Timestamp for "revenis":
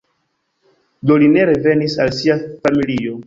1.51-1.99